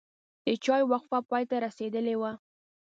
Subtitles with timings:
[0.45, 2.31] د چای وقفه پای ته رسیدلې وه.